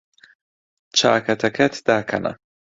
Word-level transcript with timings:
چاکەتەکەت 0.97 1.73
داکەنە. 1.87 2.33